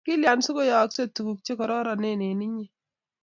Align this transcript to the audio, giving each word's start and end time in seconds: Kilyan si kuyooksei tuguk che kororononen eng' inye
Kilyan 0.05 0.39
si 0.45 0.49
kuyooksei 0.55 1.07
tuguk 1.15 1.39
che 1.45 1.53
kororononen 1.57 2.21
eng' 2.27 2.43
inye 2.47 2.65